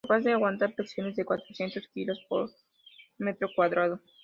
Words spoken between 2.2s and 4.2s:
por metro cuadrado.